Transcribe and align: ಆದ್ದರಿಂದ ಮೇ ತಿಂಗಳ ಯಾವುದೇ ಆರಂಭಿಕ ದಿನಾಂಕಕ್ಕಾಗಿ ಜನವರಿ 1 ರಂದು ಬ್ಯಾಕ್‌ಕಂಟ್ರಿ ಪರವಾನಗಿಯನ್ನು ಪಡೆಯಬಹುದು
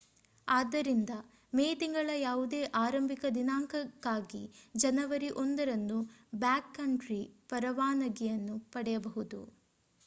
ಆದ್ದರಿಂದ 0.47 1.11
ಮೇ 1.53 1.75
ತಿಂಗಳ 1.75 2.09
ಯಾವುದೇ 2.19 2.61
ಆರಂಭಿಕ 2.75 3.25
ದಿನಾಂಕಕ್ಕಾಗಿ 3.35 4.41
ಜನವರಿ 4.75 5.29
1 5.43 5.69
ರಂದು 5.69 5.99
ಬ್ಯಾಕ್‌ಕಂಟ್ರಿ 6.37 7.21
ಪರವಾನಗಿಯನ್ನು 7.49 8.57
ಪಡೆಯಬಹುದು 8.71 9.41